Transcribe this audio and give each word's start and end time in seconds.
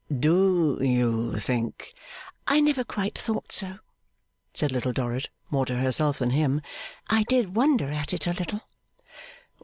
Do 0.19 0.79
you 0.81 1.37
think' 1.37 1.93
'I 2.47 2.61
never 2.61 2.83
quite 2.83 3.15
thought 3.15 3.51
so,' 3.51 3.77
said 4.51 4.71
Little 4.71 4.93
Dorrit, 4.93 5.29
more 5.51 5.67
to 5.67 5.75
herself 5.77 6.17
than 6.17 6.31
him. 6.31 6.61
'I 7.09 7.21
did 7.29 7.55
wonder 7.55 7.91
at 7.91 8.11
it 8.11 8.25
a 8.25 8.33
little. 8.33 8.63